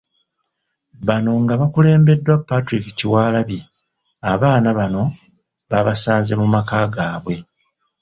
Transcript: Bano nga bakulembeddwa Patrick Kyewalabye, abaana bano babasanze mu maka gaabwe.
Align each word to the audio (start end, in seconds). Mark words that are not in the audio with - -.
Bano 1.07 1.31
nga 1.41 1.53
bakulembeddwa 1.61 2.35
Patrick 2.47 2.85
Kyewalabye, 2.97 3.61
abaana 4.31 4.69
bano 4.79 5.03
babasanze 5.69 6.33
mu 6.41 6.47
maka 6.53 6.77
gaabwe. 6.95 7.35